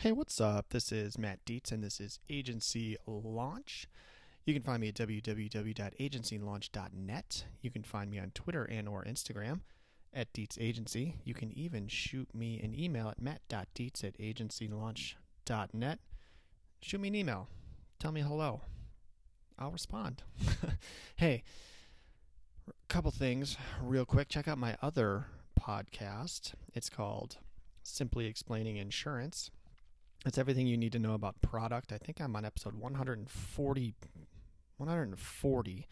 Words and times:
Hey, 0.00 0.12
what's 0.12 0.42
up? 0.42 0.66
This 0.70 0.92
is 0.92 1.16
Matt 1.16 1.38
Dietz, 1.46 1.72
and 1.72 1.82
this 1.82 2.00
is 2.00 2.18
Agency 2.28 2.98
Launch. 3.06 3.88
You 4.44 4.52
can 4.52 4.62
find 4.62 4.82
me 4.82 4.88
at 4.88 4.94
www.agencylaunch.net. 4.94 7.44
You 7.62 7.70
can 7.70 7.82
find 7.82 8.10
me 8.10 8.18
on 8.18 8.30
Twitter 8.34 8.64
and 8.64 8.90
or 8.90 9.02
Instagram 9.04 9.60
at 10.12 10.34
Dietz 10.34 10.58
Agency. 10.60 11.16
You 11.24 11.32
can 11.32 11.50
even 11.58 11.88
shoot 11.88 12.28
me 12.34 12.60
an 12.60 12.78
email 12.78 13.08
at 13.08 13.22
matt.dietz 13.22 14.04
at 14.04 14.18
agencylaunch.net. 14.18 15.98
Shoot 16.82 17.00
me 17.00 17.08
an 17.08 17.14
email. 17.14 17.48
Tell 17.98 18.12
me 18.12 18.20
hello. 18.20 18.60
I'll 19.58 19.72
respond. 19.72 20.22
hey, 21.16 21.42
a 22.68 22.72
couple 22.88 23.12
things 23.12 23.56
real 23.82 24.04
quick. 24.04 24.28
Check 24.28 24.46
out 24.46 24.58
my 24.58 24.76
other 24.82 25.28
podcast. 25.58 26.52
It's 26.74 26.90
called 26.90 27.38
Simply 27.82 28.26
Explaining 28.26 28.76
Insurance. 28.76 29.50
It's 30.26 30.38
everything 30.38 30.66
you 30.66 30.76
need 30.76 30.90
to 30.90 30.98
know 30.98 31.14
about 31.14 31.40
product. 31.40 31.92
I 31.92 31.98
think 31.98 32.20
I'm 32.20 32.34
on 32.34 32.44
episode 32.44 32.74
140. 32.74 33.94
140. 34.76 35.86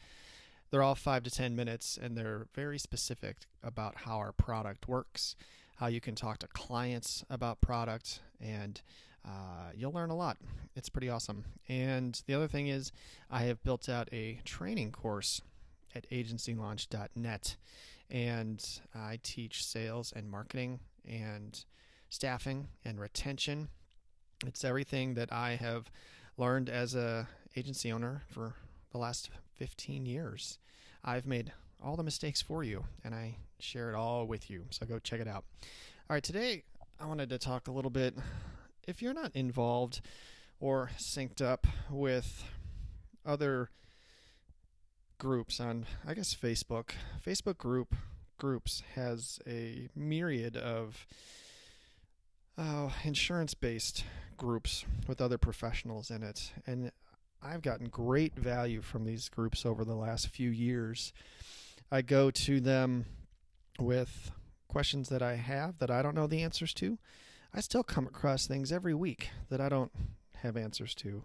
They're 0.70 0.82
all 0.82 0.96
five 0.96 1.22
to 1.22 1.30
10 1.30 1.54
minutes, 1.54 1.96
and 2.02 2.16
they're 2.16 2.48
very 2.52 2.80
specific 2.80 3.36
about 3.62 3.98
how 3.98 4.16
our 4.16 4.32
product 4.32 4.88
works, 4.88 5.36
how 5.76 5.86
you 5.86 6.00
can 6.00 6.16
talk 6.16 6.38
to 6.38 6.48
clients 6.48 7.24
about 7.30 7.60
product, 7.60 8.22
and 8.40 8.82
uh, 9.24 9.70
you'll 9.72 9.92
learn 9.92 10.10
a 10.10 10.16
lot. 10.16 10.36
It's 10.74 10.88
pretty 10.88 11.08
awesome. 11.08 11.44
And 11.68 12.20
the 12.26 12.34
other 12.34 12.48
thing 12.48 12.66
is, 12.66 12.90
I 13.30 13.42
have 13.42 13.62
built 13.62 13.88
out 13.88 14.08
a 14.12 14.40
training 14.44 14.90
course 14.90 15.42
at 15.94 16.10
agencylaunch.net, 16.10 17.56
and 18.10 18.80
I 18.96 19.20
teach 19.22 19.64
sales 19.64 20.12
and 20.14 20.28
marketing 20.28 20.80
and 21.08 21.64
staffing 22.10 22.66
and 22.84 22.98
retention 22.98 23.68
it's 24.48 24.64
everything 24.64 25.14
that 25.14 25.32
I 25.32 25.56
have 25.56 25.90
learned 26.36 26.68
as 26.68 26.94
a 26.94 27.28
agency 27.56 27.92
owner 27.92 28.22
for 28.28 28.54
the 28.92 28.98
last 28.98 29.30
15 29.54 30.06
years. 30.06 30.58
I've 31.04 31.26
made 31.26 31.52
all 31.82 31.96
the 31.96 32.02
mistakes 32.02 32.40
for 32.40 32.64
you 32.64 32.84
and 33.04 33.14
I 33.14 33.36
share 33.58 33.90
it 33.90 33.94
all 33.94 34.26
with 34.26 34.50
you. 34.50 34.64
So 34.70 34.86
go 34.86 34.98
check 34.98 35.20
it 35.20 35.28
out. 35.28 35.44
All 36.08 36.14
right, 36.14 36.22
today 36.22 36.64
I 37.00 37.06
wanted 37.06 37.28
to 37.30 37.38
talk 37.38 37.68
a 37.68 37.72
little 37.72 37.90
bit 37.90 38.14
if 38.86 39.02
you're 39.02 39.14
not 39.14 39.34
involved 39.34 40.00
or 40.60 40.90
synced 40.98 41.42
up 41.42 41.66
with 41.90 42.44
other 43.24 43.70
groups 45.18 45.60
on 45.60 45.86
I 46.06 46.14
guess 46.14 46.34
Facebook. 46.34 46.90
Facebook 47.24 47.58
group 47.58 47.94
groups 48.38 48.82
has 48.94 49.38
a 49.46 49.88
myriad 49.94 50.56
of 50.56 51.06
uh, 52.58 52.90
insurance 53.04 53.54
based 53.54 54.04
groups 54.36 54.84
with 55.06 55.20
other 55.20 55.38
professionals 55.38 56.10
in 56.10 56.22
it. 56.22 56.52
And 56.66 56.90
I've 57.42 57.62
gotten 57.62 57.88
great 57.88 58.34
value 58.36 58.80
from 58.80 59.04
these 59.04 59.28
groups 59.28 59.66
over 59.66 59.84
the 59.84 59.94
last 59.94 60.28
few 60.28 60.50
years. 60.50 61.12
I 61.90 62.02
go 62.02 62.30
to 62.30 62.60
them 62.60 63.06
with 63.78 64.30
questions 64.68 65.08
that 65.08 65.22
I 65.22 65.36
have 65.36 65.78
that 65.78 65.90
I 65.90 66.02
don't 66.02 66.14
know 66.14 66.26
the 66.26 66.42
answers 66.42 66.72
to. 66.74 66.98
I 67.52 67.60
still 67.60 67.84
come 67.84 68.06
across 68.06 68.46
things 68.46 68.72
every 68.72 68.94
week 68.94 69.30
that 69.50 69.60
I 69.60 69.68
don't 69.68 69.92
have 70.36 70.56
answers 70.56 70.94
to. 70.96 71.22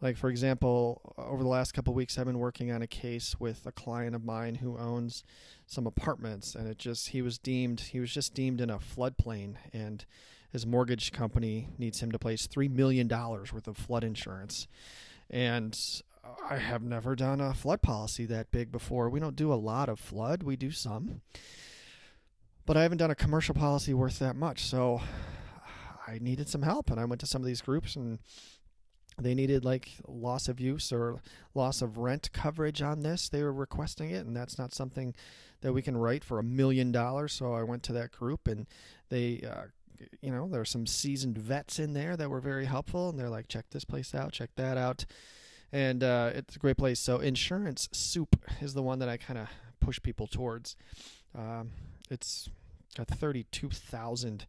Like, 0.00 0.16
for 0.16 0.28
example, 0.28 1.00
over 1.16 1.42
the 1.42 1.48
last 1.48 1.72
couple 1.72 1.94
weeks, 1.94 2.18
I've 2.18 2.26
been 2.26 2.38
working 2.38 2.70
on 2.70 2.82
a 2.82 2.86
case 2.86 3.34
with 3.40 3.64
a 3.66 3.72
client 3.72 4.14
of 4.14 4.24
mine 4.24 4.56
who 4.56 4.76
owns 4.76 5.24
some 5.66 5.86
apartments, 5.86 6.54
and 6.54 6.68
it 6.68 6.78
just, 6.78 7.08
he 7.08 7.22
was 7.22 7.38
deemed, 7.38 7.80
he 7.80 7.98
was 7.98 8.12
just 8.12 8.34
deemed 8.34 8.60
in 8.60 8.68
a 8.68 8.78
floodplain, 8.78 9.54
and 9.72 10.04
his 10.56 10.64
mortgage 10.66 11.12
company 11.12 11.68
needs 11.76 12.00
him 12.00 12.10
to 12.10 12.18
place 12.18 12.46
$3 12.46 12.70
million 12.70 13.06
worth 13.06 13.68
of 13.68 13.76
flood 13.76 14.02
insurance. 14.02 14.66
And 15.28 15.78
I 16.48 16.56
have 16.56 16.82
never 16.82 17.14
done 17.14 17.42
a 17.42 17.52
flood 17.52 17.82
policy 17.82 18.24
that 18.24 18.50
big 18.50 18.72
before. 18.72 19.10
We 19.10 19.20
don't 19.20 19.36
do 19.36 19.52
a 19.52 19.54
lot 19.54 19.90
of 19.90 20.00
flood, 20.00 20.42
we 20.42 20.56
do 20.56 20.70
some. 20.70 21.20
But 22.64 22.78
I 22.78 22.82
haven't 22.84 22.96
done 22.96 23.10
a 23.10 23.14
commercial 23.14 23.54
policy 23.54 23.92
worth 23.92 24.18
that 24.20 24.34
much. 24.34 24.64
So 24.64 25.02
I 26.08 26.16
needed 26.22 26.48
some 26.48 26.62
help, 26.62 26.90
and 26.90 26.98
I 26.98 27.04
went 27.04 27.20
to 27.20 27.26
some 27.26 27.42
of 27.42 27.46
these 27.46 27.60
groups 27.60 27.94
and 27.94 28.18
they 29.18 29.34
needed 29.34 29.62
like 29.62 29.90
loss 30.06 30.48
of 30.48 30.58
use 30.58 30.90
or 30.90 31.20
loss 31.54 31.80
of 31.80 31.98
rent 31.98 32.32
coverage 32.32 32.80
on 32.80 33.00
this. 33.00 33.28
They 33.28 33.42
were 33.42 33.52
requesting 33.52 34.10
it, 34.10 34.24
and 34.26 34.34
that's 34.34 34.58
not 34.58 34.74
something 34.74 35.14
that 35.60 35.72
we 35.72 35.82
can 35.82 35.96
write 35.96 36.24
for 36.24 36.38
a 36.38 36.42
million 36.42 36.92
dollars. 36.92 37.32
So 37.32 37.52
I 37.52 37.62
went 37.62 37.82
to 37.84 37.92
that 37.94 38.12
group, 38.12 38.46
and 38.46 38.66
they, 39.08 39.42
uh, 39.48 39.66
you 40.20 40.30
know, 40.30 40.48
there 40.48 40.60
were 40.60 40.64
some 40.64 40.86
seasoned 40.86 41.38
vets 41.38 41.78
in 41.78 41.92
there 41.92 42.16
that 42.16 42.30
were 42.30 42.40
very 42.40 42.66
helpful, 42.66 43.08
and 43.08 43.18
they're 43.18 43.30
like, 43.30 43.48
check 43.48 43.66
this 43.70 43.84
place 43.84 44.14
out, 44.14 44.32
check 44.32 44.50
that 44.56 44.76
out, 44.76 45.06
and 45.72 46.02
uh, 46.02 46.30
it's 46.34 46.56
a 46.56 46.58
great 46.58 46.76
place. 46.76 47.00
So 47.00 47.18
insurance 47.18 47.88
soup 47.92 48.36
is 48.60 48.74
the 48.74 48.82
one 48.82 48.98
that 48.98 49.08
I 49.08 49.16
kind 49.16 49.38
of 49.38 49.48
push 49.80 50.00
people 50.02 50.26
towards. 50.26 50.76
Um, 51.36 51.70
it's 52.10 52.48
got 52.96 53.08
thirty-two 53.08 53.70
thousand 53.70 54.46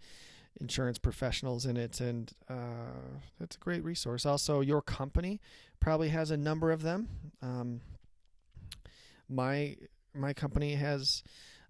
insurance 0.60 0.98
professionals 0.98 1.66
in 1.66 1.78
it, 1.78 2.00
and 2.00 2.32
uh, 2.50 3.12
it's 3.40 3.56
a 3.56 3.60
great 3.60 3.84
resource. 3.84 4.26
Also, 4.26 4.62
your 4.62 4.82
company 4.82 5.40
probably 5.80 6.10
has 6.10 6.32
a 6.32 6.38
number 6.38 6.72
of 6.72 6.82
them. 6.82 7.08
Um, 7.42 7.82
my 9.30 9.76
my 10.14 10.34
company 10.34 10.76
has 10.76 11.24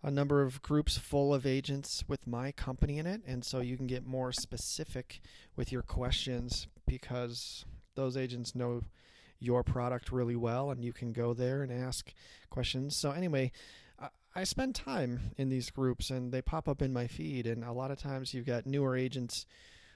a 0.03 0.11
number 0.11 0.41
of 0.41 0.61
groups 0.61 0.97
full 0.97 1.33
of 1.33 1.45
agents 1.45 2.03
with 2.07 2.27
my 2.27 2.51
company 2.51 2.97
in 2.97 3.05
it, 3.05 3.21
and 3.25 3.43
so 3.43 3.59
you 3.59 3.77
can 3.77 3.87
get 3.87 4.05
more 4.05 4.31
specific 4.31 5.21
with 5.55 5.71
your 5.71 5.81
questions 5.81 6.67
because 6.85 7.65
those 7.95 8.15
agents 8.15 8.55
know 8.55 8.81
your 9.39 9.63
product 9.63 10.11
really 10.11 10.35
well, 10.35 10.71
and 10.71 10.83
you 10.83 10.93
can 10.93 11.13
go 11.13 11.33
there 11.33 11.61
and 11.63 11.71
ask 11.71 12.13
questions. 12.49 12.95
So 12.95 13.11
anyway, 13.11 13.51
I 14.37 14.43
spend 14.43 14.75
time 14.75 15.31
in 15.37 15.49
these 15.49 15.71
groups 15.71 16.11
and 16.11 16.31
they 16.31 16.43
pop 16.43 16.67
up 16.67 16.83
in 16.83 16.93
my 16.93 17.07
feed. 17.07 17.47
And 17.47 17.63
a 17.63 17.71
lot 17.71 17.89
of 17.89 17.97
times 17.97 18.35
you've 18.35 18.45
got 18.45 18.67
newer 18.67 18.95
agents 18.95 19.47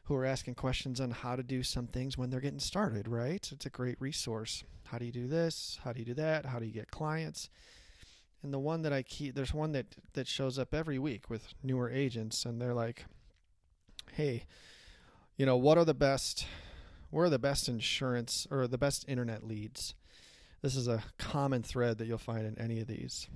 who 0.06 0.16
are 0.16 0.26
asking 0.26 0.56
questions 0.56 1.00
on 1.00 1.12
how 1.12 1.36
to 1.36 1.44
do 1.44 1.62
some 1.62 1.86
things 1.86 2.18
when 2.18 2.32
they're 2.32 2.40
getting 2.40 2.60
started, 2.60 3.08
right? 3.08 3.48
It's 3.52 3.68
a 3.68 3.70
great 3.70 4.02
resource. 4.02 4.64
How 4.86 4.98
do 4.98 5.06
you 5.06 5.12
do 5.12 5.28
this? 5.28 5.78
How 5.84 5.94
do 5.94 6.00
you 6.00 6.06
do 6.06 6.16
that? 6.16 6.48
How 6.48 6.58
do 6.58 6.66
you 6.66 6.72
get 6.72 6.90
clients? 6.90 7.52
And 8.44 8.54
the 8.54 8.60
one 8.60 8.82
that 8.82 8.94
I 8.94 9.04
keep, 9.04 9.36
there's 9.36 9.54
one 9.54 9.72
that, 9.74 9.86
that 10.14 10.28
shows 10.28 10.58
up 10.58 10.74
every 10.74 10.98
week 10.98 11.30
with 11.30 11.54
newer 11.62 11.90
agents, 11.90 12.44
and 12.46 12.60
they're 12.60 12.74
like, 12.74 13.06
hey, 14.14 14.46
you 15.38 15.46
know, 15.46 15.58
what 15.58 15.78
are 15.78 15.86
the 15.86 15.94
best, 15.94 16.48
what 17.12 17.22
are 17.22 17.30
the 17.30 17.40
best 17.40 17.70
insurance 17.70 18.48
or 18.50 18.68
the 18.68 18.78
best 18.78 19.06
internet 19.08 19.44
leads? 19.44 19.94
This 20.62 20.76
is 20.76 20.88
a 20.88 21.04
common 21.18 21.64
thread 21.64 21.98
that 21.98 22.08
you'll 22.08 22.18
find 22.18 22.46
in 22.46 22.58
any 22.60 22.80
of 22.80 22.88
these. 22.88 23.28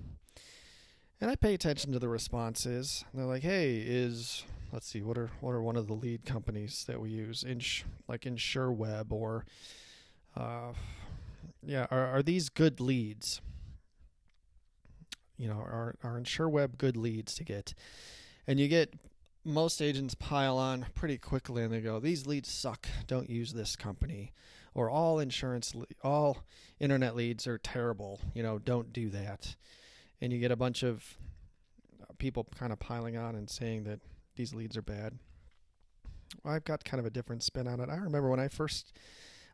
And 1.22 1.32
I 1.32 1.36
pay 1.36 1.54
attention 1.54 1.92
to 1.94 2.00
the 2.00 2.10
responses. 2.10 3.06
They're 3.14 3.26
like, 3.26 3.42
"Hey, 3.42 3.78
is 3.78 4.44
let's 4.72 4.88
see, 4.88 5.02
what 5.02 5.18
are 5.18 5.32
what 5.40 5.52
are 5.52 5.62
one 5.62 5.78
of 5.78 5.88
the 5.88 5.94
lead 5.94 6.26
companies 6.26 6.84
that 6.88 7.00
we 7.00 7.10
use? 7.10 7.44
Ins- 7.44 7.84
like 8.08 8.22
InsureWeb 8.22 9.12
or 9.12 9.46
uh, 10.36 10.74
yeah, 11.66 11.88
are 11.90 12.06
are 12.08 12.22
these 12.22 12.50
good 12.50 12.80
leads? 12.80 13.42
You 15.38 15.50
know, 15.50 15.58
are 15.58 15.96
are 16.04 16.20
InsureWeb 16.20 16.78
good 16.78 16.98
leads 16.98 17.36
to 17.36 17.44
get? 17.44 17.74
And 18.48 18.60
you 18.60 18.68
get 18.68 18.94
most 19.44 19.82
agents 19.82 20.16
pile 20.16 20.58
on 20.58 20.88
pretty 20.96 21.18
quickly 21.18 21.64
and 21.64 21.74
they 21.74 21.82
go, 21.82 22.00
"These 22.00 22.26
leads 22.26 22.50
suck. 22.50 22.88
Don't 23.08 23.30
use 23.30 23.54
this 23.54 23.76
company." 23.76 24.32
Or 24.74 24.90
all 24.90 25.20
insurance 25.20 25.74
all 26.04 26.40
internet 26.80 27.16
leads 27.16 27.48
are 27.48 27.58
terrible. 27.58 28.20
You 28.34 28.44
know, 28.44 28.60
don't 28.60 28.92
do 28.92 29.10
that 29.10 29.56
and 30.22 30.32
you 30.32 30.40
get 30.40 30.52
a 30.52 30.56
bunch 30.56 30.84
of 30.84 31.18
uh, 32.02 32.06
people 32.18 32.48
kind 32.58 32.72
of 32.72 32.80
piling 32.80 33.18
on 33.18 33.36
and 33.36 33.50
saying 33.50 33.84
that 33.86 34.00
these 34.36 34.54
leads 34.54 34.78
are 34.78 34.82
bad. 34.82 35.18
I've 36.44 36.66
got 36.66 36.84
kind 36.84 37.00
of 37.00 37.06
a 37.06 37.10
different 37.10 37.44
spin 37.44 37.68
on 37.68 37.80
it. 37.80 37.90
I 37.90 37.96
remember 37.98 38.30
when 38.30 38.40
I 38.40 38.48
first, 38.48 38.94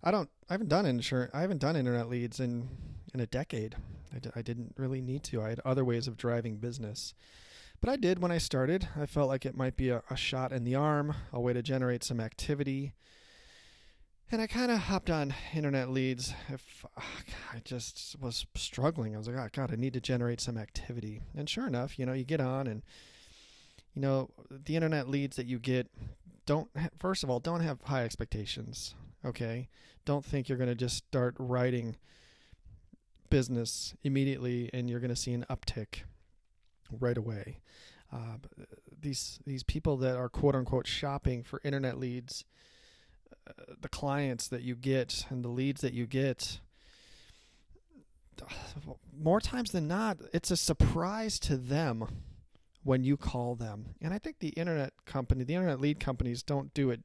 I 0.03 0.11
don't, 0.11 0.29
I 0.49 0.53
haven't 0.53 0.69
done 0.69 0.85
insurance, 0.85 1.31
I 1.33 1.41
haven't 1.41 1.59
done 1.59 1.75
internet 1.75 2.09
leads 2.09 2.39
in 2.39 2.69
in 3.13 3.19
a 3.19 3.27
decade. 3.27 3.75
I 4.13 4.19
d- 4.19 4.29
I 4.35 4.41
didn't 4.41 4.73
really 4.77 5.01
need 5.01 5.23
to. 5.25 5.41
I 5.41 5.49
had 5.49 5.61
other 5.65 5.85
ways 5.85 6.07
of 6.07 6.17
driving 6.17 6.57
business, 6.57 7.13
but 7.79 7.89
I 7.89 7.95
did 7.95 8.19
when 8.19 8.31
I 8.31 8.37
started. 8.37 8.87
I 8.99 9.05
felt 9.05 9.29
like 9.29 9.45
it 9.45 9.57
might 9.57 9.75
be 9.75 9.89
a, 9.89 10.03
a 10.09 10.15
shot 10.15 10.51
in 10.51 10.63
the 10.63 10.75
arm, 10.75 11.15
a 11.31 11.39
way 11.39 11.53
to 11.53 11.61
generate 11.61 12.03
some 12.03 12.19
activity, 12.19 12.93
and 14.31 14.41
I 14.41 14.47
kind 14.47 14.71
of 14.71 14.79
hopped 14.79 15.09
on 15.09 15.33
internet 15.53 15.89
leads. 15.89 16.33
If 16.47 16.85
ah, 16.97 17.03
I 17.53 17.59
just 17.65 18.15
was 18.19 18.45
struggling, 18.55 19.13
I 19.13 19.17
was 19.17 19.27
like, 19.27 19.37
"Oh 19.37 19.49
God, 19.51 19.71
I 19.73 19.75
need 19.75 19.93
to 19.93 20.01
generate 20.01 20.39
some 20.39 20.57
activity." 20.57 21.21
And 21.35 21.49
sure 21.49 21.67
enough, 21.67 21.99
you 21.99 22.05
know, 22.05 22.13
you 22.13 22.23
get 22.23 22.39
on, 22.39 22.67
and 22.67 22.81
you 23.93 24.01
know, 24.01 24.29
the 24.49 24.75
internet 24.75 25.09
leads 25.09 25.35
that 25.35 25.47
you 25.47 25.59
get 25.59 25.87
don't. 26.45 26.69
First 26.97 27.23
of 27.23 27.29
all, 27.29 27.39
don't 27.39 27.61
have 27.61 27.81
high 27.83 28.03
expectations. 28.03 28.95
Okay, 29.25 29.67
don't 30.05 30.25
think 30.25 30.47
you're 30.47 30.57
going 30.57 30.69
to 30.69 30.75
just 30.75 30.97
start 30.97 31.35
writing 31.37 31.97
business 33.31 33.95
immediately 34.03 34.69
and 34.73 34.87
you're 34.87 34.99
going 34.99 35.09
to 35.09 35.15
see 35.15 35.33
an 35.33 35.45
uptick 35.49 36.03
right 36.91 37.17
away. 37.17 37.57
Uh, 38.13 38.37
these 39.01 39.39
these 39.47 39.63
people 39.63 39.97
that 39.97 40.15
are 40.17 40.29
quote 40.29 40.53
unquote 40.53 40.85
shopping 40.85 41.43
for 41.43 41.59
internet 41.63 41.97
leads, 41.97 42.45
uh, 43.47 43.73
the 43.79 43.89
clients 43.89 44.47
that 44.49 44.61
you 44.61 44.75
get 44.75 45.25
and 45.29 45.43
the 45.43 45.49
leads 45.49 45.81
that 45.81 45.93
you 45.93 46.05
get, 46.05 46.59
more 49.17 49.39
times 49.39 49.71
than 49.71 49.87
not, 49.87 50.17
it's 50.33 50.51
a 50.51 50.57
surprise 50.57 51.39
to 51.39 51.57
them 51.57 52.05
when 52.83 53.03
you 53.03 53.15
call 53.15 53.55
them. 53.55 53.95
And 54.01 54.13
I 54.13 54.17
think 54.17 54.39
the 54.39 54.49
internet 54.49 54.93
company, 55.05 55.43
the 55.43 55.55
internet 55.55 55.79
lead 55.79 55.99
companies, 55.99 56.43
don't 56.43 56.73
do 56.73 56.89
it, 56.89 57.01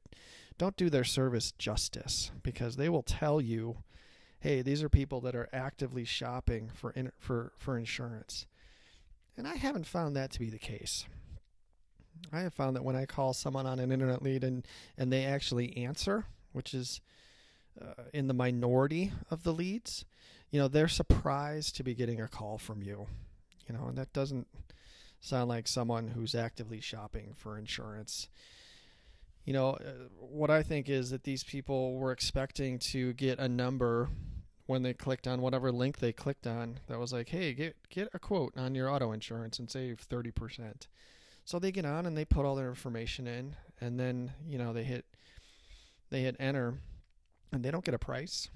don't 0.58 0.76
do 0.76 0.90
their 0.90 1.04
service 1.04 1.52
justice 1.52 2.30
because 2.42 2.76
they 2.76 2.88
will 2.88 3.02
tell 3.02 3.40
you, 3.40 3.78
"Hey, 4.38 4.62
these 4.62 4.82
are 4.82 4.88
people 4.88 5.20
that 5.22 5.34
are 5.34 5.48
actively 5.52 6.04
shopping 6.04 6.70
for 6.74 6.94
for 7.18 7.52
for 7.56 7.76
insurance." 7.78 8.46
And 9.36 9.46
I 9.46 9.56
haven't 9.56 9.86
found 9.86 10.16
that 10.16 10.30
to 10.32 10.38
be 10.38 10.50
the 10.50 10.58
case. 10.58 11.06
I 12.32 12.40
have 12.40 12.54
found 12.54 12.76
that 12.76 12.84
when 12.84 12.96
I 12.96 13.06
call 13.06 13.34
someone 13.34 13.66
on 13.66 13.78
an 13.78 13.92
internet 13.92 14.22
lead 14.22 14.44
and 14.44 14.66
and 14.96 15.12
they 15.12 15.24
actually 15.24 15.76
answer, 15.76 16.26
which 16.52 16.74
is 16.74 17.00
uh, 17.80 18.04
in 18.14 18.26
the 18.26 18.34
minority 18.34 19.12
of 19.30 19.42
the 19.42 19.52
leads, 19.52 20.04
you 20.50 20.58
know, 20.58 20.68
they're 20.68 20.88
surprised 20.88 21.76
to 21.76 21.82
be 21.82 21.94
getting 21.94 22.20
a 22.20 22.28
call 22.28 22.58
from 22.58 22.82
you. 22.82 23.06
You 23.68 23.74
know, 23.74 23.86
and 23.86 23.98
that 23.98 24.12
doesn't 24.12 24.46
sound 25.20 25.48
like 25.48 25.66
someone 25.66 26.08
who's 26.08 26.34
actively 26.34 26.80
shopping 26.80 27.32
for 27.34 27.58
insurance. 27.58 28.28
You 29.46 29.52
know, 29.52 29.70
uh, 29.70 30.08
what 30.18 30.50
I 30.50 30.62
think 30.62 30.88
is 30.88 31.10
that 31.10 31.22
these 31.22 31.44
people 31.44 31.94
were 31.94 32.10
expecting 32.10 32.80
to 32.80 33.12
get 33.12 33.38
a 33.38 33.48
number 33.48 34.10
when 34.66 34.82
they 34.82 34.92
clicked 34.92 35.28
on 35.28 35.40
whatever 35.40 35.70
link 35.70 35.98
they 35.98 36.12
clicked 36.12 36.48
on 36.48 36.80
that 36.88 36.98
was 36.98 37.12
like, 37.12 37.28
"Hey, 37.28 37.54
get 37.54 37.76
get 37.88 38.08
a 38.12 38.18
quote 38.18 38.52
on 38.56 38.74
your 38.74 38.90
auto 38.90 39.12
insurance 39.12 39.60
and 39.60 39.70
save 39.70 40.04
30%." 40.08 40.88
So 41.44 41.60
they 41.60 41.70
get 41.70 41.86
on 41.86 42.06
and 42.06 42.16
they 42.16 42.24
put 42.24 42.44
all 42.44 42.56
their 42.56 42.68
information 42.68 43.28
in 43.28 43.54
and 43.80 44.00
then, 44.00 44.32
you 44.44 44.58
know, 44.58 44.72
they 44.72 44.82
hit 44.82 45.06
they 46.10 46.22
hit 46.22 46.36
enter 46.40 46.80
and 47.52 47.64
they 47.64 47.70
don't 47.70 47.84
get 47.84 47.94
a 47.94 47.98
price. 47.98 48.48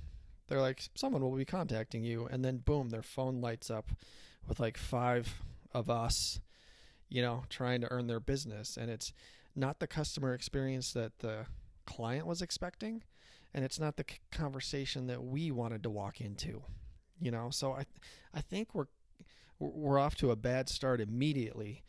They're 0.48 0.60
like, 0.60 0.82
"Someone 0.96 1.22
will 1.22 1.36
be 1.36 1.44
contacting 1.44 2.02
you." 2.02 2.26
And 2.26 2.44
then 2.44 2.58
boom, 2.58 2.90
their 2.90 3.02
phone 3.02 3.40
lights 3.40 3.70
up 3.70 3.92
with 4.48 4.58
like 4.58 4.76
five 4.76 5.40
of 5.72 5.88
us 5.88 6.40
you 7.10 7.20
know, 7.20 7.42
trying 7.50 7.80
to 7.82 7.90
earn 7.90 8.06
their 8.06 8.20
business. 8.20 8.76
And 8.76 8.88
it's 8.90 9.12
not 9.54 9.78
the 9.78 9.86
customer 9.86 10.34
experience 10.34 10.92
that 10.92 11.18
the 11.18 11.46
client 11.86 12.26
was 12.26 12.42
expecting, 12.42 13.02
and 13.52 13.64
it's 13.64 13.80
not 13.80 13.96
the 13.96 14.04
conversation 14.30 15.06
that 15.08 15.22
we 15.22 15.50
wanted 15.50 15.82
to 15.82 15.90
walk 15.90 16.20
into. 16.20 16.62
You 17.20 17.30
know, 17.30 17.50
so 17.50 17.72
I, 17.72 17.84
I 18.32 18.40
think 18.40 18.74
we're 18.74 18.86
we're 19.58 19.98
off 19.98 20.14
to 20.16 20.30
a 20.30 20.36
bad 20.36 20.70
start 20.70 21.00
immediately 21.00 21.82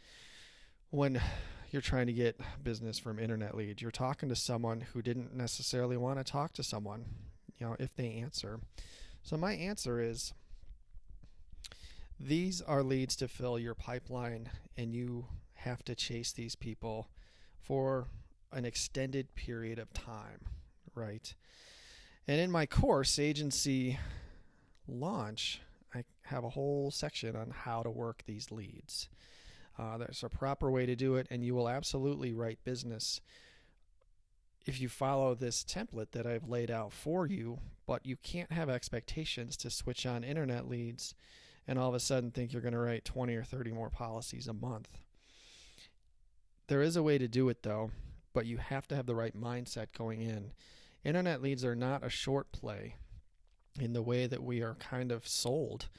when 0.89 1.21
you're 1.69 1.81
trying 1.81 2.07
to 2.07 2.13
get 2.13 2.37
business 2.61 2.99
from 2.99 3.17
internet 3.17 3.55
leads. 3.55 3.81
You're 3.81 3.91
talking 3.91 4.27
to 4.27 4.35
someone 4.35 4.81
who 4.81 5.01
didn't 5.01 5.33
necessarily 5.33 5.95
want 5.95 6.19
to 6.19 6.23
talk 6.25 6.51
to 6.53 6.63
someone, 6.63 7.05
you 7.57 7.65
know, 7.65 7.77
if 7.79 7.95
they 7.95 8.11
answer. 8.15 8.59
So 9.23 9.37
my 9.37 9.53
answer 9.53 10.01
is 10.01 10.33
these 12.19 12.61
are 12.61 12.83
leads 12.83 13.15
to 13.17 13.29
fill 13.29 13.57
your 13.57 13.73
pipeline, 13.73 14.49
and 14.75 14.93
you 14.93 15.27
have 15.53 15.83
to 15.85 15.95
chase 15.95 16.33
these 16.33 16.55
people 16.55 17.07
for 17.63 18.07
an 18.51 18.65
extended 18.65 19.33
period 19.35 19.79
of 19.79 19.93
time, 19.93 20.45
right? 20.95 21.33
And 22.27 22.39
in 22.39 22.51
my 22.51 22.65
course, 22.65 23.19
Agency 23.19 23.97
Launch, 24.87 25.61
I 25.93 26.03
have 26.23 26.43
a 26.43 26.49
whole 26.49 26.91
section 26.91 27.35
on 27.35 27.51
how 27.51 27.83
to 27.83 27.89
work 27.89 28.23
these 28.25 28.51
leads. 28.51 29.09
Uh, 29.79 29.97
there's 29.97 30.23
a 30.23 30.29
proper 30.29 30.69
way 30.69 30.85
to 30.85 30.95
do 30.95 31.15
it, 31.15 31.27
and 31.29 31.43
you 31.43 31.55
will 31.55 31.69
absolutely 31.69 32.33
write 32.33 32.59
business 32.63 33.21
if 34.65 34.79
you 34.79 34.89
follow 34.89 35.33
this 35.33 35.63
template 35.63 36.11
that 36.11 36.27
I've 36.27 36.47
laid 36.47 36.69
out 36.69 36.93
for 36.93 37.25
you, 37.25 37.59
but 37.87 38.05
you 38.05 38.15
can't 38.17 38.51
have 38.51 38.69
expectations 38.69 39.57
to 39.57 39.69
switch 39.69 40.05
on 40.05 40.23
internet 40.23 40.69
leads 40.69 41.15
and 41.67 41.79
all 41.79 41.89
of 41.89 41.95
a 41.95 41.99
sudden 41.99 42.31
think 42.31 42.53
you're 42.53 42.61
going 42.61 42.73
to 42.73 42.79
write 42.79 43.05
20 43.05 43.35
or 43.35 43.43
30 43.43 43.71
more 43.71 43.89
policies 43.89 44.47
a 44.47 44.53
month. 44.53 44.99
There 46.71 46.81
is 46.81 46.95
a 46.95 47.03
way 47.03 47.18
to 47.18 47.27
do 47.27 47.50
it 47.50 47.63
though, 47.63 47.91
but 48.31 48.45
you 48.45 48.56
have 48.56 48.88
to 48.88 48.95
have 48.95 49.06
the 49.06 49.13
right 49.13 49.35
mindset 49.35 49.88
going 49.91 50.21
in. 50.21 50.53
Internet 51.03 51.41
leads 51.41 51.65
are 51.65 51.75
not 51.75 52.01
a 52.01 52.09
short 52.09 52.53
play 52.53 52.95
in 53.77 53.91
the 53.91 54.01
way 54.01 54.25
that 54.25 54.41
we 54.41 54.62
are 54.62 54.75
kind 54.75 55.12
of 55.12 55.27
sold 55.27 55.89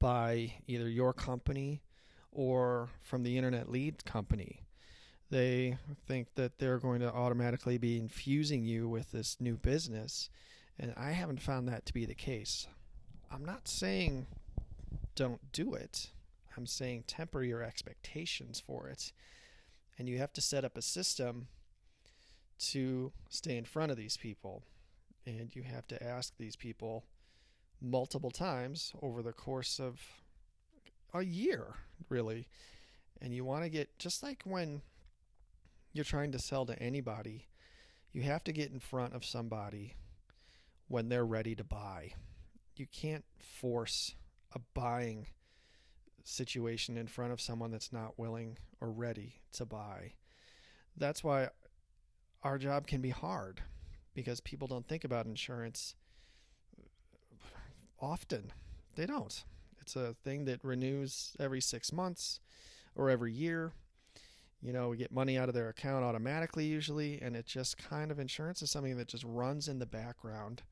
by 0.00 0.54
either 0.66 0.88
your 0.88 1.12
company 1.12 1.82
or 2.32 2.88
from 3.00 3.22
the 3.22 3.36
internet 3.36 3.70
lead 3.70 4.04
company. 4.04 4.64
They 5.30 5.78
think 6.08 6.34
that 6.34 6.58
they're 6.58 6.80
going 6.80 6.98
to 6.98 7.14
automatically 7.14 7.78
be 7.78 7.96
infusing 7.96 8.64
you 8.64 8.88
with 8.88 9.12
this 9.12 9.36
new 9.38 9.56
business, 9.56 10.30
and 10.80 10.92
I 10.96 11.12
haven't 11.12 11.42
found 11.42 11.68
that 11.68 11.86
to 11.86 11.94
be 11.94 12.06
the 12.06 12.16
case. 12.16 12.66
I'm 13.30 13.44
not 13.44 13.68
saying 13.68 14.26
don't 15.14 15.52
do 15.52 15.74
it. 15.74 16.10
I'm 16.56 16.66
saying 16.66 17.04
temper 17.06 17.44
your 17.44 17.62
expectations 17.62 18.58
for 18.58 18.88
it. 18.88 19.12
And 19.98 20.08
you 20.08 20.18
have 20.18 20.32
to 20.34 20.40
set 20.40 20.64
up 20.64 20.76
a 20.76 20.82
system 20.82 21.48
to 22.70 23.12
stay 23.28 23.56
in 23.56 23.64
front 23.64 23.90
of 23.90 23.96
these 23.96 24.16
people. 24.16 24.62
And 25.26 25.54
you 25.54 25.62
have 25.62 25.86
to 25.88 26.02
ask 26.02 26.36
these 26.38 26.56
people 26.56 27.04
multiple 27.80 28.30
times 28.30 28.92
over 29.02 29.22
the 29.22 29.32
course 29.32 29.78
of 29.78 30.00
a 31.12 31.22
year, 31.22 31.74
really. 32.08 32.48
And 33.20 33.34
you 33.34 33.44
want 33.44 33.64
to 33.64 33.68
get, 33.68 33.98
just 33.98 34.22
like 34.22 34.42
when 34.44 34.82
you're 35.92 36.04
trying 36.04 36.32
to 36.32 36.38
sell 36.38 36.64
to 36.66 36.80
anybody, 36.80 37.46
you 38.12 38.22
have 38.22 38.44
to 38.44 38.52
get 38.52 38.70
in 38.70 38.80
front 38.80 39.14
of 39.14 39.24
somebody 39.24 39.94
when 40.88 41.08
they're 41.08 41.26
ready 41.26 41.54
to 41.54 41.64
buy. 41.64 42.12
You 42.76 42.86
can't 42.86 43.24
force 43.38 44.14
a 44.54 44.60
buying 44.74 45.26
situation 46.28 46.96
in 46.96 47.06
front 47.06 47.32
of 47.32 47.40
someone 47.40 47.70
that's 47.70 47.92
not 47.92 48.18
willing 48.18 48.58
or 48.80 48.90
ready 48.90 49.40
to 49.52 49.64
buy. 49.64 50.12
That's 50.96 51.24
why 51.24 51.48
our 52.42 52.58
job 52.58 52.86
can 52.86 53.00
be 53.00 53.10
hard 53.10 53.62
because 54.14 54.40
people 54.40 54.68
don't 54.68 54.86
think 54.86 55.04
about 55.04 55.26
insurance 55.26 55.94
often. 58.00 58.52
They 58.94 59.06
don't. 59.06 59.44
It's 59.80 59.96
a 59.96 60.14
thing 60.24 60.44
that 60.44 60.62
renews 60.62 61.34
every 61.40 61.60
six 61.60 61.92
months 61.92 62.40
or 62.94 63.10
every 63.10 63.32
year. 63.32 63.72
You 64.60 64.72
know, 64.72 64.88
we 64.88 64.96
get 64.96 65.12
money 65.12 65.38
out 65.38 65.48
of 65.48 65.54
their 65.54 65.68
account 65.68 66.04
automatically 66.04 66.64
usually, 66.66 67.20
and 67.22 67.36
it 67.36 67.46
just 67.46 67.78
kind 67.78 68.10
of 68.10 68.18
insurance 68.18 68.60
is 68.60 68.70
something 68.70 68.96
that 68.96 69.08
just 69.08 69.24
runs 69.24 69.68
in 69.68 69.78
the 69.78 69.86
background 69.86 70.62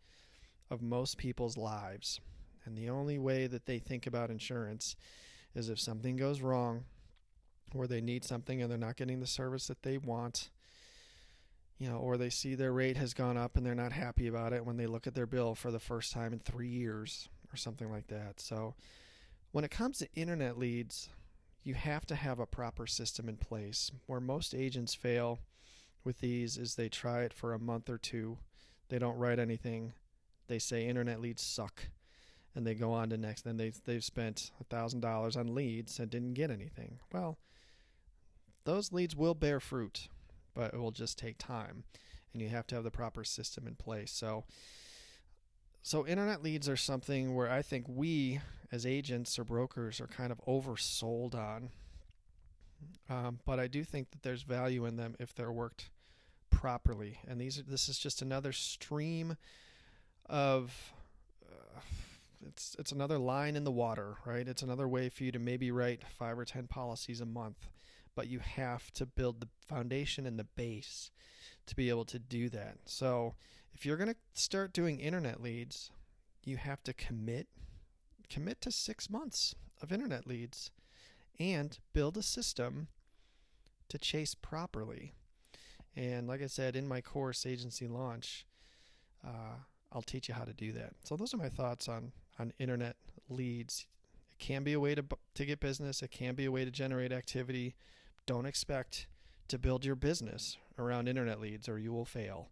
of 0.71 0.83
most 0.83 1.17
people's 1.19 1.57
lives. 1.57 2.21
And 2.65 2.77
the 2.77 2.91
only 2.91 3.19
way 3.19 3.47
that 3.47 3.67
they 3.67 3.79
think 3.79 4.07
about 4.09 4.29
insurance 4.29 4.97
is 5.57 5.71
if 5.71 5.81
something 5.81 6.17
goes 6.17 6.43
wrong 6.43 6.85
or 7.75 7.87
they 7.87 8.01
need 8.01 8.25
something 8.25 8.61
and 8.61 8.71
they're 8.71 8.79
not 8.79 8.97
getting 8.97 9.21
the 9.21 9.27
service 9.27 9.67
that 9.67 9.83
they 9.83 9.99
want, 9.99 10.51
you 11.79 11.89
know, 11.89 11.97
or 11.97 12.17
they 12.17 12.31
see 12.31 12.55
their 12.55 12.73
rate 12.73 12.97
has 12.97 13.15
gone 13.15 13.37
up 13.37 13.57
and 13.57 13.65
they're 13.65 13.75
not 13.75 13.93
happy 13.93 14.27
about 14.27 14.53
it 14.53 14.65
when 14.65 14.77
they 14.77 14.87
look 14.87 15.07
at 15.07 15.15
their 15.15 15.27
bill 15.27 15.55
for 15.55 15.71
the 15.71 15.81
first 15.81 16.13
time 16.13 16.33
in 16.33 16.39
three 16.39 16.69
years 16.69 17.29
or 17.53 17.57
something 17.57 17.91
like 17.91 18.07
that. 18.09 18.41
So 18.41 18.75
when 19.53 19.65
it 19.65 19.71
comes 19.71 19.99
to 19.99 20.13
internet 20.15 20.59
leads, 20.59 21.09
you 21.65 21.75
have 21.75 22.07
to 22.07 22.15
have 22.15 22.39
a 22.39 22.47
proper 22.47 22.87
system 22.87 23.29
in 23.29 23.37
place. 23.37 23.91
Where 24.07 24.21
most 24.21 24.55
agents 24.55 24.95
fail 24.95 25.41
with 26.05 26.21
these 26.21 26.57
is 26.57 26.75
they 26.75 26.89
try 26.89 27.23
it 27.23 27.33
for 27.33 27.53
a 27.53 27.59
month 27.59 27.91
or 27.91 27.99
two, 27.99 28.39
they 28.89 28.99
don't 28.99 29.19
write 29.19 29.39
anything, 29.39 29.95
they 30.47 30.59
say 30.59 30.87
internet 30.87 31.21
leads 31.21 31.43
suck 31.43 31.89
and 32.57 32.67
they 32.67 32.75
go 32.75 32.93
on 32.93 33.11
to 33.11 33.17
next. 33.17 33.43
Then 33.43 33.59
they 33.59 33.73
they've 33.85 34.03
spent 34.03 34.51
thousand 34.71 35.01
dollars 35.01 35.37
on 35.37 35.55
leads 35.55 36.01
and 36.01 36.11
didn't 36.11 36.35
get 36.35 36.51
anything. 36.51 36.99
Well, 37.13 37.39
those 38.65 38.93
leads 38.93 39.15
will 39.15 39.35
bear 39.35 39.61
fruit, 39.61 40.09
but 40.55 40.75
it 40.75 40.81
will 40.81 40.91
just 40.91 41.19
take 41.19 41.39
time, 41.39 41.85
and 42.33 42.43
you 42.43 42.49
have 42.49 42.67
to 42.69 42.75
have 42.75 42.85
the 42.85 42.91
proper 42.91 43.23
system 43.23 43.67
in 43.67 43.77
place. 43.77 44.11
So. 44.11 44.45
So 45.83 46.05
internet 46.05 46.43
leads 46.43 46.69
are 46.69 46.77
something 46.77 47.37
where 47.37 47.49
I 47.49 47.63
think 47.63 47.87
we 47.89 48.41
as 48.73 48.85
agents 48.85 49.39
or 49.39 49.45
brokers 49.45 50.01
are 50.01 50.09
kind 50.09 50.33
of 50.33 50.41
oversold 50.45 51.37
on. 51.37 51.71
Um, 53.09 53.39
but 53.45 53.61
I 53.61 53.69
do 53.69 53.85
think 53.85 54.11
that 54.11 54.23
there's 54.23 54.43
value 54.43 54.85
in 54.85 54.97
them 54.97 55.15
if 55.21 55.33
they're 55.33 55.53
worked 55.53 55.91
properly. 56.51 57.21
And 57.29 57.41
these 57.41 57.61
are, 57.61 57.63
this 57.63 57.89
is 57.89 58.01
just 58.01 58.21
another 58.21 58.51
stream 58.51 59.37
of 60.29 60.93
it's 62.45 62.76
it's 62.78 62.93
another 62.93 63.19
line 63.19 63.57
in 63.57 63.64
the 63.64 63.71
water, 63.71 64.16
right? 64.25 64.47
It's 64.47 64.62
another 64.62 64.88
way 64.88 65.09
for 65.09 65.25
you 65.25 65.33
to 65.33 65.38
maybe 65.38 65.71
write 65.71 66.02
five 66.09 66.38
or 66.38 66.45
ten 66.45 66.66
policies 66.66 67.21
a 67.21 67.26
month, 67.26 67.69
but 68.14 68.28
you 68.28 68.40
have 68.40 68.90
to 68.93 69.07
build 69.07 69.40
the 69.40 69.49
foundation 69.66 70.26
and 70.26 70.38
the 70.38 70.45
base 70.45 71.11
to 71.66 71.76
be 71.76 71.88
able 71.88 72.05
to 72.07 72.19
do 72.19 72.49
that. 72.50 72.78
So 72.85 73.35
if 73.73 73.85
you're 73.85 73.97
going 73.97 74.11
to 74.11 74.16
start 74.35 74.73
doing 74.73 75.00
internet 75.00 75.43
leads, 75.43 75.90
you 76.45 76.57
have 76.57 76.83
to 76.85 76.93
commit 76.93 77.49
commit 78.28 78.61
to 78.61 78.73
six 78.73 79.09
months 79.09 79.55
of 79.83 79.93
internet 79.93 80.26
leads 80.26 80.71
and 81.38 81.78
build 81.93 82.16
a 82.16 82.23
system 82.23 82.88
to 83.88 83.99
chase 83.99 84.35
properly. 84.35 85.12
And 85.95 86.26
like 86.26 86.43
I 86.43 86.47
said, 86.47 86.76
in 86.76 86.88
my 86.88 87.00
course, 87.00 87.47
Agency 87.47 87.87
Launch, 87.87 88.47
uh, 89.25 89.57
I'll 89.93 90.02
teach 90.02 90.28
you 90.28 90.35
how 90.35 90.45
to 90.45 90.52
do 90.52 90.73
that. 90.73 90.93
So 91.05 91.16
those 91.16 91.33
are 91.33 91.38
my 91.38 91.49
thoughts 91.49 91.88
on 91.88 92.12
on 92.38 92.52
internet 92.59 92.97
leads. 93.28 93.87
It 94.33 94.38
can 94.38 94.62
be 94.64 94.73
a 94.73 94.81
way 94.81 94.95
to 94.95 95.05
to 95.35 95.45
get 95.45 95.61
business. 95.61 96.02
It 96.02 96.11
can 96.11 96.35
be 96.35 96.45
a 96.45 96.52
way 96.52 96.64
to 96.64 96.71
generate 96.71 97.12
activity. 97.12 97.75
Don't 98.26 98.47
expect 98.47 99.07
to 99.49 99.59
build 99.59 99.85
your 99.85 99.95
business 99.95 100.57
around 100.78 101.09
internet 101.09 101.40
leads, 101.40 101.69
or 101.69 101.78
you 101.78 101.93
will 101.93 102.05
fail. 102.05 102.49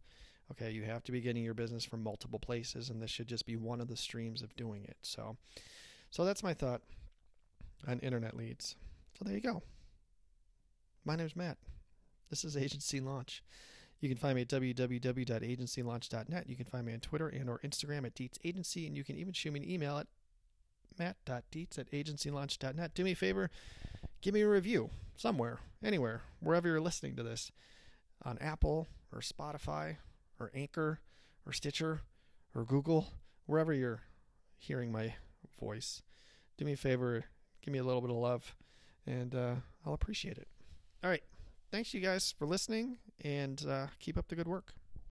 Okay, 0.53 0.71
you 0.71 0.83
have 0.83 1.03
to 1.05 1.13
be 1.13 1.21
getting 1.21 1.43
your 1.43 1.55
business 1.55 1.85
from 1.85 2.03
multiple 2.03 2.39
places, 2.39 2.91
and 2.91 3.01
this 3.01 3.11
should 3.11 3.27
just 3.27 3.47
be 3.47 3.57
one 3.57 3.81
of 3.81 3.89
the 3.89 3.97
streams 3.97 4.43
of 4.43 4.55
doing 4.57 4.85
it. 4.85 4.97
So, 5.03 5.37
so 6.11 6.25
that's 6.25 6.43
my 6.43 6.53
thought 6.53 6.83
on 7.89 7.99
internet 8.01 8.37
leads. 8.37 8.77
So 9.19 9.25
there 9.25 9.35
you 9.35 9.41
go. 9.41 9.63
My 11.05 11.17
name's 11.17 11.37
Matt. 11.37 11.57
This 12.31 12.45
is 12.45 12.57
Agency 12.57 13.01
Launch. 13.01 13.43
You 14.05 14.11
can 14.11 14.19
find 14.19 14.35
me 14.37 14.43
at 14.43 14.49
www.agencylaunch.net. 14.49 16.47
You 16.47 16.57
can 16.57 16.67
find 16.67 16.85
me 16.85 16.93
on 16.93 17.01
Twitter 17.01 17.27
and 17.27 17.49
or 17.49 17.59
Instagram 17.61 18.05
at 18.05 18.15
Dietz 18.15 18.39
Agency, 18.45 18.87
and 18.87 18.95
you 18.95 19.03
can 19.03 19.17
even 19.17 19.33
shoot 19.33 19.51
me 19.51 19.61
an 19.61 19.71
email 19.71 19.97
at 19.97 20.07
matt.dietz 20.99 21.79
at 21.79 21.91
agencylaunch.net. 21.91 22.93
Do 22.93 23.03
me 23.03 23.13
a 23.13 23.17
favor, 23.17 23.49
give 24.21 24.35
me 24.35 24.43
a 24.43 24.49
review 24.49 24.91
somewhere, 25.17 25.61
anywhere, 25.83 26.21
wherever 26.41 26.69
you're 26.69 26.83
listening 26.83 27.17
to 27.17 27.23
this, 27.23 27.51
on 28.23 28.37
Apple 28.43 28.89
or 29.11 29.21
Spotify 29.21 29.97
or 30.39 30.51
Anchor 30.55 31.01
or 31.47 31.55
Stitcher 31.55 32.03
or 32.55 32.67
Google, 32.67 33.07
wherever 33.47 33.73
you're 33.73 34.03
hearing 34.59 34.93
my 34.93 35.15
voice. 35.59 36.03
Do 36.59 36.67
me 36.67 36.75
a 36.75 36.77
favor, 36.77 37.25
give 37.63 37.73
me 37.73 37.79
a 37.79 37.85
little 37.85 38.03
bit 38.03 38.11
of 38.11 38.17
love, 38.17 38.55
and 39.07 39.35
uh, 39.35 39.55
I'll 39.87 39.95
appreciate 39.95 40.37
it. 40.37 40.49
All 41.03 41.09
right. 41.09 41.23
Thanks, 41.75 41.93
you 41.93 42.01
guys, 42.01 42.33
for 42.39 42.47
listening, 42.47 42.99
and 43.25 43.61
uh, 43.69 43.89
keep 43.99 44.17
up 44.17 44.29
the 44.29 44.37
good 44.37 44.47
work. 44.47 44.75